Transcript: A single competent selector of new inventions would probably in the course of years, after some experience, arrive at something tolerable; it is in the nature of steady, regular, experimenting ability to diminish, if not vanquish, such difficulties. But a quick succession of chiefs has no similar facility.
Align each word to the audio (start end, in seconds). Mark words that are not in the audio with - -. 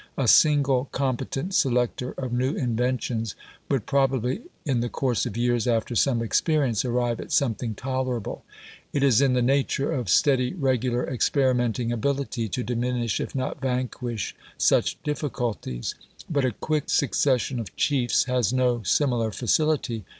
A 0.17 0.27
single 0.27 0.85
competent 0.91 1.53
selector 1.53 2.13
of 2.13 2.33
new 2.33 2.53
inventions 2.55 3.35
would 3.69 3.85
probably 3.85 4.41
in 4.65 4.79
the 4.79 4.89
course 4.89 5.27
of 5.27 5.37
years, 5.37 5.67
after 5.67 5.93
some 5.95 6.23
experience, 6.23 6.83
arrive 6.83 7.19
at 7.21 7.31
something 7.31 7.75
tolerable; 7.75 8.43
it 8.93 9.03
is 9.03 9.21
in 9.21 9.33
the 9.33 9.43
nature 9.43 9.91
of 9.91 10.09
steady, 10.09 10.53
regular, 10.55 11.07
experimenting 11.07 11.91
ability 11.91 12.49
to 12.49 12.63
diminish, 12.63 13.19
if 13.19 13.35
not 13.35 13.61
vanquish, 13.61 14.35
such 14.57 14.97
difficulties. 15.03 15.93
But 16.27 16.45
a 16.45 16.51
quick 16.51 16.89
succession 16.89 17.59
of 17.59 17.75
chiefs 17.75 18.23
has 18.23 18.51
no 18.51 18.81
similar 18.81 19.29
facility. 19.29 20.03